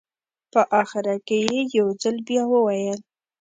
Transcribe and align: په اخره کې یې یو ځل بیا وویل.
په 0.53 0.61
اخره 0.81 1.15
کې 1.27 1.37
یې 1.49 1.59
یو 1.77 1.87
ځل 2.01 2.15
بیا 2.27 2.43
وویل. 2.49 2.99